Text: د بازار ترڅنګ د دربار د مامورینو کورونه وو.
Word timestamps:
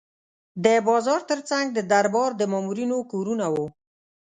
د 0.65 0.67
بازار 0.87 1.21
ترڅنګ 1.29 1.65
د 1.73 1.79
دربار 1.91 2.29
د 2.35 2.41
مامورینو 2.51 2.97
کورونه 3.11 3.45
وو. 3.53 3.67